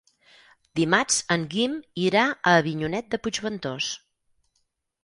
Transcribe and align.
Dimarts 0.79 1.17
en 1.35 1.45
Guim 1.51 1.75
irà 2.07 2.25
a 2.33 2.57
Avinyonet 2.63 3.13
de 3.15 3.21
Puigventós. 3.25 3.93